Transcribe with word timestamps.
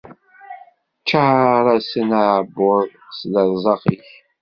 Ččar-asen 1.01 2.09
aɛebbuḍ 2.21 2.87
s 3.17 3.19
lerẓaq-ik. 3.31 4.07